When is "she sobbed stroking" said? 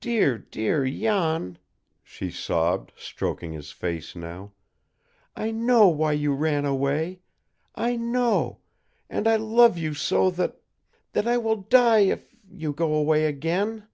2.02-3.52